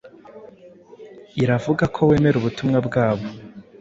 [1.43, 3.25] iravuga ko wemera ubutumwa bwabo